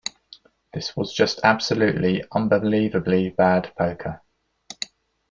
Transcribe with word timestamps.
This 0.73 0.97
was 0.97 1.13
just 1.13 1.41
absolutely, 1.43 2.23
unbelievably 2.33 3.35
bad 3.37 3.71
poker. 3.77 4.23